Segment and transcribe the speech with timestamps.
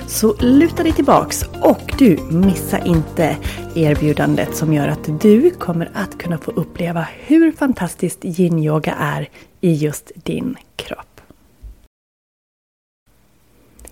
[0.06, 3.36] Så luta dig tillbaks och du missa inte
[3.74, 9.28] erbjudandet som gör att du kommer att kunna få uppleva hur fantastiskt yin-yoga är
[9.60, 11.20] i just din kropp.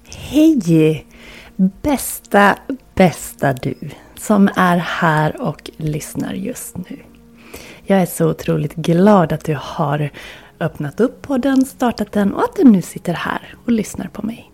[0.05, 1.06] Hej!
[1.56, 2.58] Bästa,
[2.94, 3.75] bästa du
[4.16, 7.09] som är här och lyssnar just nu.
[7.82, 10.10] Jag är så otroligt glad att du har
[10.60, 14.50] öppnat upp podden, startat den och att du nu sitter här och lyssnar på mig.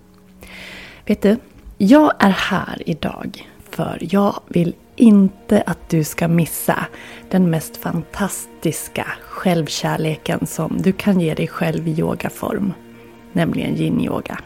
[1.06, 1.36] Vet du,
[1.78, 6.86] jag är här idag för jag vill inte att du ska missa
[7.30, 12.72] den mest fantastiska självkärleken som du kan ge dig själv i yogaform.
[13.32, 14.38] Nämligen yin-yoga.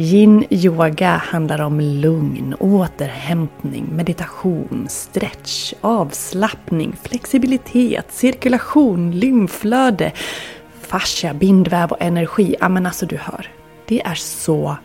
[0.00, 10.12] Yin-yoga handlar om lugn, återhämtning, meditation, stretch, avslappning, flexibilitet, cirkulation, lymflöde,
[10.80, 12.56] fascia, bindväv och energi.
[12.60, 13.50] Ja men alltså du hör.
[13.86, 14.76] Det är så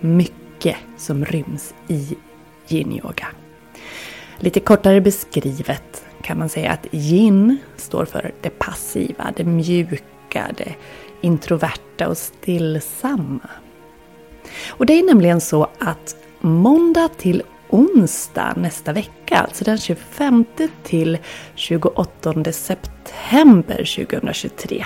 [0.00, 2.16] mycket som ryms i
[2.68, 3.26] yin-yoga.
[4.38, 10.74] Lite kortare beskrivet kan man säga att yin står för det passiva, det mjuka, det
[11.20, 13.48] introverta och stillsamma.
[14.68, 20.44] Och det är nämligen så att måndag till onsdag nästa vecka, alltså den 25
[20.82, 21.18] till
[21.54, 24.84] 28 september 2023,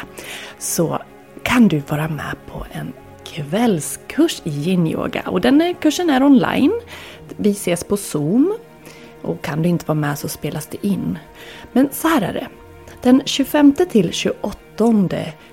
[0.59, 0.99] så
[1.43, 2.93] kan du vara med på en
[3.25, 5.23] kvällskurs i yin-yoga.
[5.27, 6.73] Och den kursen är online.
[7.37, 8.55] Vi ses på Zoom.
[9.23, 11.19] Och kan du inte vara med så spelas det in.
[11.73, 12.49] Men så här är det.
[13.03, 14.55] Den 25 till 28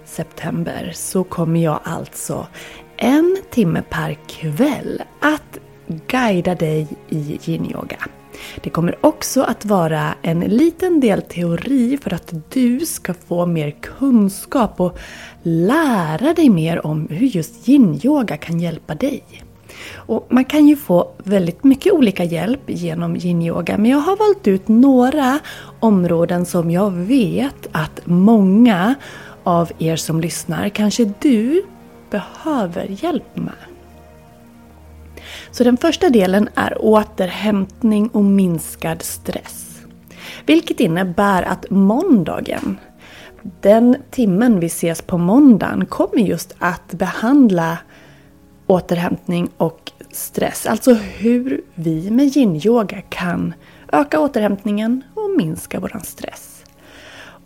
[0.05, 2.47] september så kommer jag alltså
[2.97, 5.59] en timme per kväll att
[6.07, 7.97] guida dig i yin-yoga.
[8.61, 13.71] Det kommer också att vara en liten del teori för att du ska få mer
[13.71, 14.99] kunskap och
[15.43, 19.23] lära dig mer om hur just yin-yoga kan hjälpa dig.
[19.95, 24.47] Och man kan ju få väldigt mycket olika hjälp genom yin-yoga men jag har valt
[24.47, 25.39] ut några
[25.79, 28.95] områden som jag vet att många
[29.43, 31.63] av er som lyssnar, kanske du,
[32.13, 33.53] behöver hjälp med.
[35.51, 39.81] Så den första delen är återhämtning och minskad stress.
[40.45, 42.77] Vilket innebär att måndagen,
[43.61, 47.77] den timmen vi ses på måndagen, kommer just att behandla
[48.67, 50.65] återhämtning och stress.
[50.65, 53.53] Alltså hur vi med yin-yoga kan
[53.91, 56.63] öka återhämtningen och minska vår stress.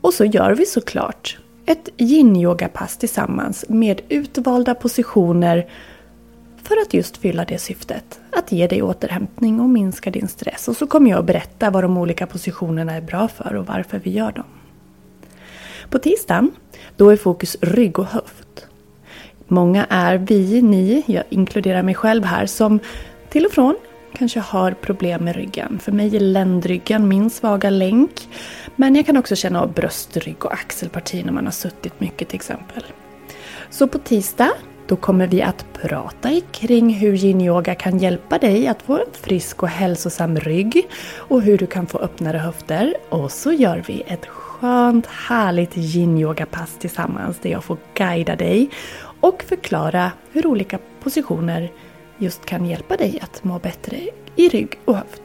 [0.02, 5.68] Och så gör vi såklart ett yin-yoga-pass tillsammans med utvalda positioner
[6.64, 8.20] för att just fylla det syftet.
[8.32, 10.68] Att ge dig återhämtning och minska din stress.
[10.68, 14.00] Och så kommer jag att berätta vad de olika positionerna är bra för och varför
[14.04, 14.46] vi gör dem.
[15.90, 16.52] På tisdagen,
[16.96, 18.68] då är fokus rygg och höft.
[19.48, 22.80] Många är vi, ni, jag inkluderar mig själv här, som
[23.30, 23.76] till och från
[24.18, 25.80] kanske har problem med ryggen.
[25.80, 28.12] För mig är ländryggen min svaga länk.
[28.76, 32.36] Men jag kan också känna av bröstrygg och axelparti när man har suttit mycket till
[32.36, 32.84] exempel.
[33.70, 34.50] Så på tisdag
[34.88, 39.64] då kommer vi att prata kring hur yin-yoga kan hjälpa dig att få en frisk
[39.64, 40.88] och hälsosam rygg
[41.18, 42.94] och hur du kan få öppnare höfter.
[43.10, 48.70] Och så gör vi ett skönt härligt yin-yoga-pass tillsammans där jag får guida dig
[49.20, 51.72] och förklara hur olika positioner
[52.18, 53.98] just kan hjälpa dig att må bättre
[54.36, 55.22] i rygg och höft.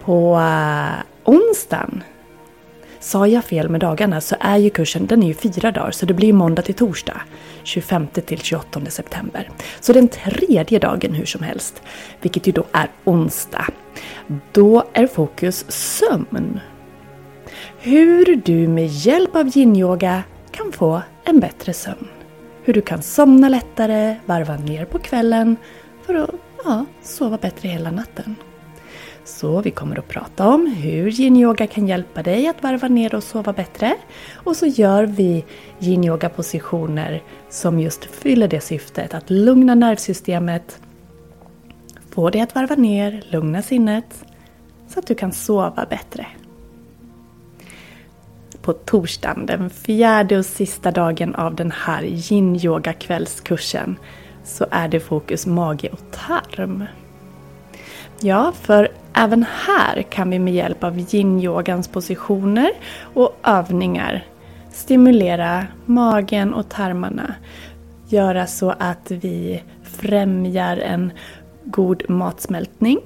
[0.00, 2.02] På eh, onsdagen
[3.00, 6.06] Sa jag fel med dagarna så är ju kursen den är ju fyra dagar så
[6.06, 7.20] det blir måndag till torsdag.
[7.62, 9.50] 25 till 28 september.
[9.80, 11.82] Så den tredje dagen hur som helst,
[12.22, 13.66] vilket ju då är onsdag.
[14.52, 16.60] Då är fokus sömn.
[17.78, 22.08] Hur du med hjälp av yin-yoga kan få en bättre sömn.
[22.68, 25.56] Hur du kan somna lättare, varva ner på kvällen
[26.02, 26.30] för att
[26.64, 28.34] ja, sova bättre hela natten.
[29.24, 33.22] Så vi kommer att prata om hur yin-yoga kan hjälpa dig att varva ner och
[33.22, 33.94] sova bättre.
[34.34, 35.44] Och så gör vi
[35.80, 40.80] yin-yoga positioner som just fyller det syftet att lugna nervsystemet,
[42.10, 44.24] få dig att varva ner, lugna sinnet
[44.88, 46.26] så att du kan sova bättre.
[48.68, 53.96] På torsdagen, den fjärde och sista dagen av den här yin-yoga kvällskursen,
[54.44, 56.84] så är det fokus mage och tarm.
[58.20, 62.70] Ja, för även här kan vi med hjälp av yin-yogans positioner
[63.14, 64.26] och övningar
[64.72, 67.34] stimulera magen och tarmarna.
[68.08, 71.12] Göra så att vi främjar en
[71.64, 72.98] god matsmältning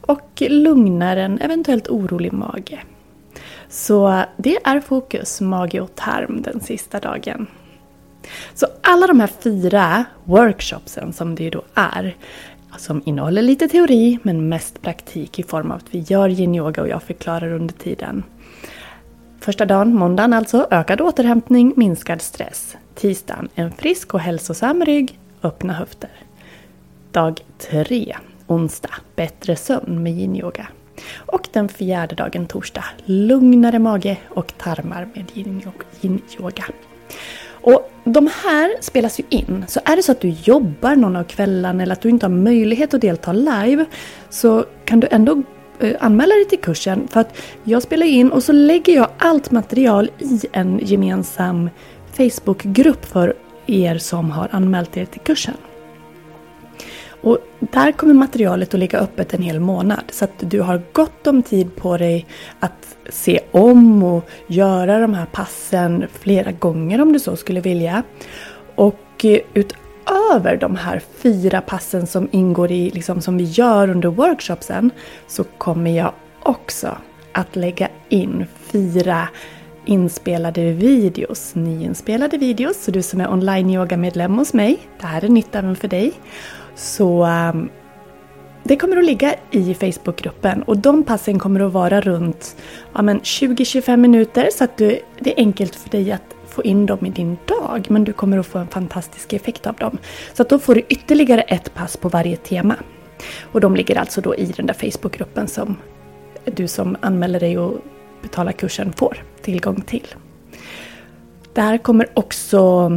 [0.00, 2.80] och lugnar en eventuellt orolig mage.
[3.70, 7.46] Så det är fokus mage och tarm den sista dagen.
[8.54, 12.16] Så alla de här fyra workshopsen som det ju då är
[12.78, 16.88] som innehåller lite teori men mest praktik i form av att vi gör yin-yoga och
[16.88, 18.22] jag förklarar under tiden.
[19.40, 22.76] Första dagen, måndagen alltså, ökad återhämtning, minskad stress.
[22.94, 26.10] Tisdagen, en frisk och hälsosam rygg, öppna höfter.
[27.12, 28.16] Dag tre,
[28.46, 30.66] onsdag, bättre sömn med yin-yoga.
[31.16, 36.64] Och den fjärde dagen, torsdag, lugnare mage och tarmar med yin-yoga.
[37.62, 39.64] Och de här spelas ju in.
[39.68, 42.30] Så är det så att du jobbar någon av kvällarna eller att du inte har
[42.30, 43.84] möjlighet att delta live
[44.30, 45.42] så kan du ändå
[45.80, 49.50] eh, anmäla dig till kursen för att jag spelar in och så lägger jag allt
[49.50, 51.70] material i en gemensam
[52.12, 53.34] Facebookgrupp för
[53.66, 55.54] er som har anmält er till kursen.
[57.20, 61.26] Och där kommer materialet att ligga öppet en hel månad så att du har gott
[61.26, 62.26] om tid på dig
[62.60, 68.02] att se om och göra de här passen flera gånger om du så skulle vilja.
[68.74, 74.08] Och eh, utöver de här fyra passen som ingår i, liksom som vi gör under
[74.08, 74.90] workshopsen,
[75.26, 76.12] så kommer jag
[76.42, 76.96] också
[77.32, 79.28] att lägga in fyra
[79.84, 82.84] inspelade videos, nyinspelade videos.
[82.84, 85.88] Så du som är online yoga medlem hos mig, det här är nytt även för
[85.88, 86.12] dig.
[86.74, 87.68] Så ehm,
[88.62, 92.56] det kommer att ligga i Facebookgruppen och de passen kommer att vara runt
[92.92, 97.06] ja, 20-25 minuter så att du, det är enkelt för dig att få in dem
[97.06, 99.98] i din dag men du kommer att få en fantastisk effekt av dem.
[100.34, 102.76] Så att då får du ytterligare ett pass på varje tema.
[103.52, 105.76] Och de ligger alltså då i den där Facebookgruppen som
[106.44, 107.78] du som anmäler dig och
[108.22, 110.06] betalar kursen får tillgång till.
[111.54, 112.90] Där kommer också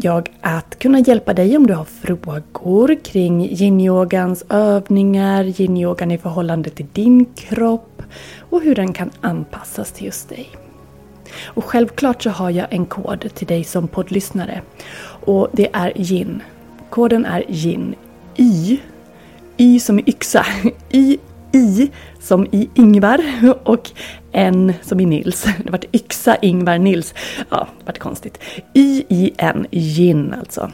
[0.00, 6.70] jag att kunna hjälpa dig om du har frågor kring yinyogans övningar, yinyogan i förhållande
[6.70, 8.02] till din kropp
[8.38, 10.48] och hur den kan anpassas till just dig.
[11.44, 14.62] Och självklart så har jag en kod till dig som poddlyssnare
[15.24, 16.42] och det är yin.
[16.90, 17.94] Koden är yin.
[18.36, 18.78] Y.
[19.56, 20.46] Y som i yxa.
[20.90, 21.18] Y
[21.52, 21.90] i
[22.20, 23.24] som i Ingvar
[23.64, 23.90] och
[24.32, 25.46] N som i Nils.
[25.64, 27.14] Det vart yxa, Ingvar, Nils.
[27.50, 28.38] Ja, det vart konstigt.
[28.74, 30.70] Y-I-N, gin alltså.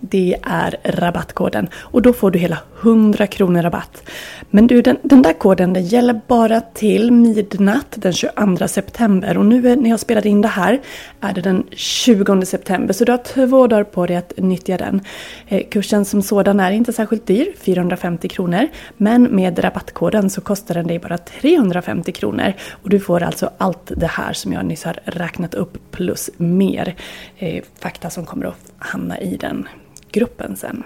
[0.00, 1.68] Det är rabattkoden.
[1.74, 4.02] Och då får du hela 100 kronor rabatt.
[4.50, 9.38] Men du, den, den där koden den gäller bara till midnatt den 22 september.
[9.38, 10.80] Och nu eh, när jag spelade in det här
[11.20, 12.94] är det den 20 september.
[12.94, 15.00] Så du har två dagar på dig att nyttja den.
[15.48, 20.74] Eh, kursen som sådan är inte särskilt dyr, 450 kronor, men med rabattkoden så kostar
[20.74, 22.52] den dig bara 350 kronor.
[22.82, 26.94] Och du får alltså allt det här som jag nyss har räknat upp plus mer
[27.38, 29.68] eh, fakta som kommer att hamna i den
[30.12, 30.84] gruppen sen.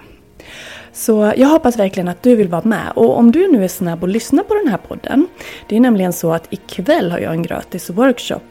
[0.93, 2.91] Så jag hoppas verkligen att du vill vara med.
[2.95, 5.27] Och om du nu är snabb och lyssnar på den här podden.
[5.67, 8.41] Det är nämligen så att ikväll har jag en gratis workshop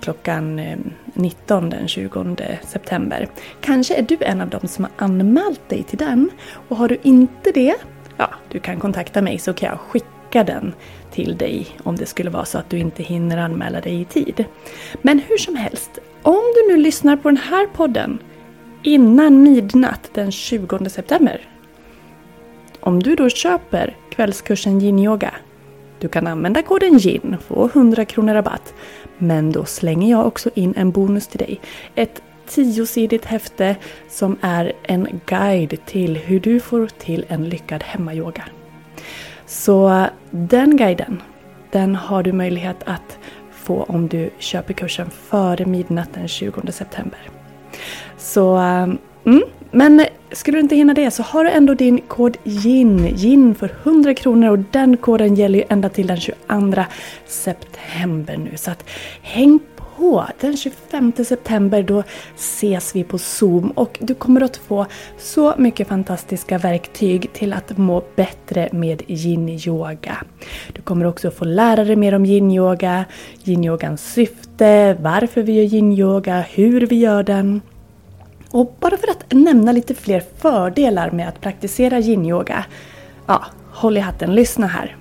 [0.00, 0.78] klockan eh,
[1.14, 3.28] 19 den 20 september.
[3.60, 6.30] Kanske är du en av dem som har anmält dig till den.
[6.68, 7.74] Och har du inte det,
[8.16, 10.74] ja, du kan kontakta mig så kan jag skicka den
[11.10, 14.44] till dig om det skulle vara så att du inte hinner anmäla dig i tid.
[15.02, 18.18] Men hur som helst, om du nu lyssnar på den här podden
[18.82, 21.48] innan midnatt den 20 september.
[22.80, 25.34] Om du då köper kvällskursen yin-yoga,
[25.98, 28.74] du kan använda koden GIN, få 100 kronor rabatt.
[29.18, 31.60] Men då slänger jag också in en bonus till dig.
[31.94, 33.76] Ett tiosidigt häfte
[34.08, 38.44] som är en guide till hur du får till en lyckad hemmayoga.
[39.46, 41.22] Så den guiden,
[41.70, 43.18] den har du möjlighet att
[43.52, 47.39] få om du köper kursen före midnatt den 20 september.
[48.20, 52.36] Så, ehm, mm, men skulle du inte hinna det så har du ändå din kod
[52.44, 56.84] GIN, GIN för 100 kronor och den koden gäller ju ända till den 22
[57.26, 58.56] september nu.
[58.56, 58.84] Så att
[59.22, 60.24] häng på!
[60.40, 62.02] Den 25 september då
[62.36, 64.86] ses vi på Zoom och du kommer att få
[65.18, 70.16] så mycket fantastiska verktyg till att må bättre med yin-yoga.
[70.72, 73.04] Du kommer också få lära dig mer om yin-yoga,
[73.44, 77.60] yin-yogans syfte, varför vi gör yin-yoga, hur vi gör den.
[78.50, 82.64] Och bara för att nämna lite fler fördelar med att praktisera yin-yoga.
[83.26, 84.96] Ja, håll i hatten, lyssna här.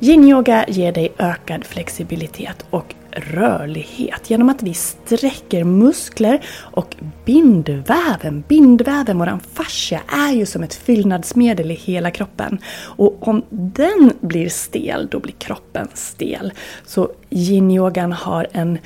[0.00, 8.44] Yin-yoga ger dig ökad flexibilitet och rörlighet genom att vi sträcker muskler och bindväven.
[8.48, 12.58] Bindväven, våran fascia, är ju som ett fyllnadsmedel i hela kroppen.
[12.78, 16.52] Och om den blir stel, då blir kroppen stel.
[16.86, 18.78] Så yin-yogan har en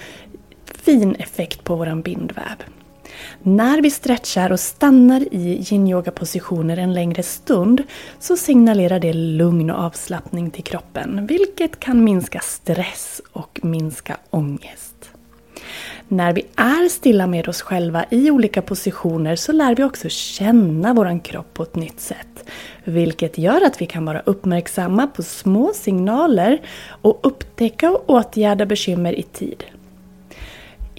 [0.65, 2.57] fin effekt på våran bindväv.
[3.43, 7.83] När vi stretchar och stannar i yin-yoga-positioner en längre stund
[8.19, 15.11] så signalerar det lugn och avslappning till kroppen, vilket kan minska stress och minska ångest.
[16.09, 20.95] När vi är stilla med oss själva i olika positioner så lär vi också känna
[20.95, 22.45] vår kropp på ett nytt sätt.
[22.85, 26.61] Vilket gör att vi kan vara uppmärksamma på små signaler
[27.03, 29.65] och upptäcka och åtgärda bekymmer i tid.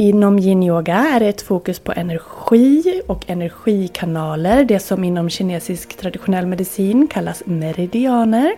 [0.01, 6.45] Inom yin-yoga är det ett fokus på energi och energikanaler, det som inom kinesisk traditionell
[6.45, 8.55] medicin kallas meridianer.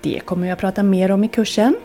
[0.00, 1.76] Det kommer jag prata mer om i kursen.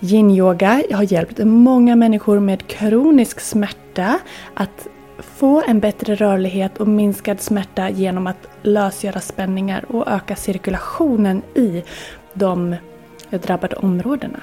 [0.00, 4.18] Yin-yoga har hjälpt många människor med kronisk smärta
[4.54, 11.42] att få en bättre rörlighet och minskad smärta genom att lösgöra spänningar och öka cirkulationen
[11.54, 11.82] i
[12.34, 12.76] de
[13.30, 14.40] drabbade områdena.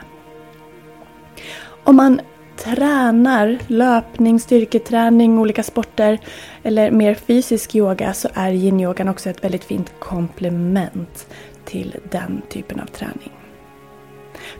[1.84, 2.22] Om man
[2.58, 6.20] tränar löpning, styrketräning, olika sporter
[6.64, 11.28] eller mer fysisk yoga så är yin-yogan också ett väldigt fint komplement
[11.66, 13.32] till den typen av träning.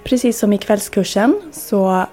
[0.04, 2.06] Precis som i kvällskursen så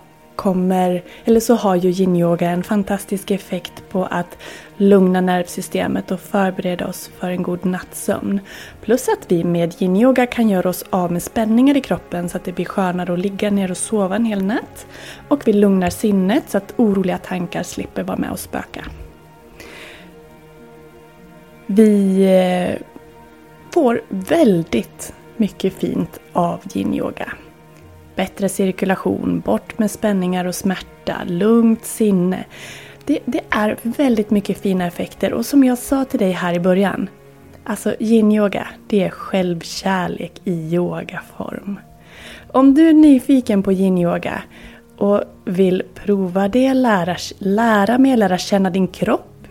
[0.43, 4.39] kommer, eller så har ju yin-yoga en fantastisk effekt på att
[4.77, 8.41] lugna nervsystemet och förbereda oss för en god nattsömn.
[8.81, 12.45] Plus att vi med yin-yoga kan göra oss av med spänningar i kroppen så att
[12.45, 14.87] det blir skönare att ligga ner och sova en hel natt.
[15.29, 18.85] Och vi lugnar sinnet så att oroliga tankar slipper vara med och spöka.
[21.67, 22.87] Vi eh,
[23.75, 27.33] får väldigt mycket fint av yin-yoga.
[28.17, 32.45] Bättre cirkulation, bort med spänningar och smärta, lugnt sinne.
[33.05, 36.61] Det, det, är väldigt mycket fina effekter och som jag sa till dig här i
[36.61, 37.09] början.
[37.65, 41.81] Alltså yin-yoga, det är självkärlek i yogaform.
[42.53, 44.43] Om du är nyfiken på yin-yoga
[44.97, 49.47] och vill prova det, lära, lära mer, lära känna din kropp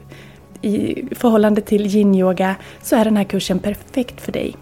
[0.62, 4.56] i förhållande till yin-yoga så är den här kursen perfekt för dig.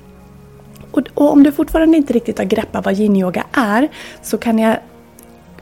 [0.92, 3.88] Och, och om du fortfarande inte riktigt har greppat vad yin-yoga är
[4.22, 4.78] så kan jag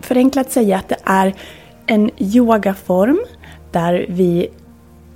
[0.02, 1.34] förenklat säga att det är
[1.86, 3.20] en yogaform
[3.72, 4.48] där vi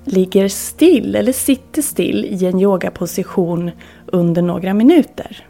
[0.06, 3.72] ligger still eller sitter still i en yogaposition
[4.06, 5.46] under några minuter.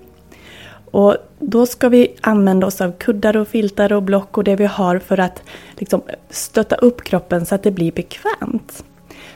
[0.91, 4.65] Och då ska vi använda oss av kuddar och filtar och block och det vi
[4.65, 5.44] har för att
[5.77, 8.84] liksom stötta upp kroppen så att det blir bekvämt.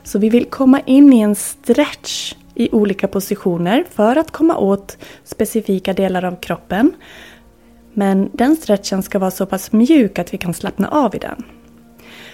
[0.04, 4.98] Så vi vill komma in i en stretch i olika positioner för att komma åt
[5.24, 6.92] specifika delar av kroppen.
[7.94, 11.44] Men den stretchen ska vara så pass mjuk att vi kan slappna av i den.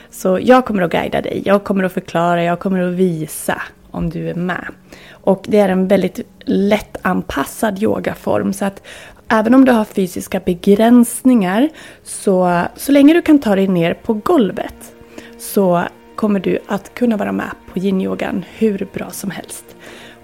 [0.09, 3.61] Så jag kommer att guida dig, jag kommer att förklara, jag kommer att visa
[3.91, 4.65] om du är med.
[5.11, 8.83] Och det är en väldigt lättanpassad yogaform så att
[9.27, 11.69] även om du har fysiska begränsningar
[12.03, 14.95] så, så länge du kan ta dig ner på golvet
[15.37, 15.83] så
[16.15, 19.70] kommer du att kunna vara med på yinyogan hur bra som helst.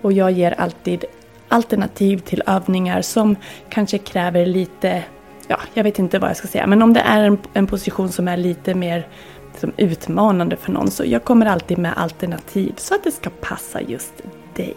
[0.01, 1.06] Och jag ger alltid
[1.48, 3.36] alternativ till övningar som
[3.70, 5.04] kanske kräver lite,
[5.48, 8.10] ja, jag vet inte vad jag ska säga, men om det är en, en position
[8.10, 9.08] som är lite mer
[9.51, 13.82] liksom, utmanande för någon så jag kommer alltid med alternativ så att det ska passa
[13.82, 14.13] just
[14.56, 14.75] dig.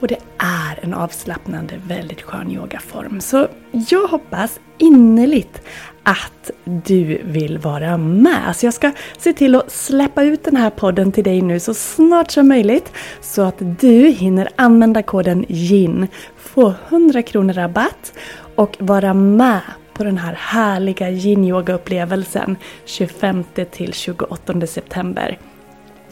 [0.00, 3.20] Och det är en avslappnande, väldigt skön yogaform.
[3.20, 5.62] Så jag hoppas innerligt
[6.02, 8.56] att du vill vara med.
[8.56, 11.74] Så jag ska se till att släppa ut den här podden till dig nu så
[11.74, 18.12] snart som möjligt så att du hinner använda koden GIN, få 100 kronor rabatt
[18.54, 19.60] och vara med
[19.92, 25.38] på den här härliga yin-yoga-upplevelsen 25 till 28 september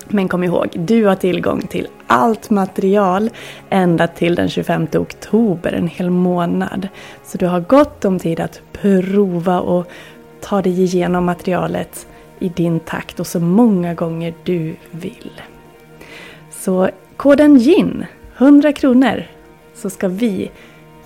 [0.09, 3.31] men kom ihåg, du har tillgång till allt material
[3.71, 6.89] ända till den 25 oktober, en hel månad.
[7.25, 9.87] Så du har gott om tid att prova och
[10.41, 12.07] ta dig igenom materialet
[12.39, 15.43] i din takt och så många gånger du vill.
[16.51, 19.25] Så koden GIN, 100 kronor,
[19.75, 20.51] så ska vi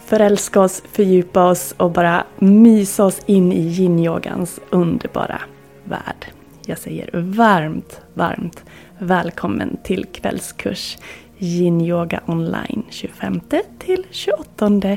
[0.07, 5.41] förälska oss, fördjupa oss och bara mysa oss in i yin-yogans underbara
[5.85, 6.42] värld.
[6.67, 8.65] Jag säger varmt, varmt
[8.99, 10.99] välkommen till kvällskurs
[11.39, 13.41] Yin Yoga online 25
[13.79, 14.97] till 28